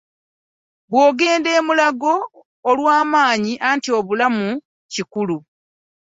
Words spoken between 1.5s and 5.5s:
e Mulago lw'omanya nti obulamu kikulu.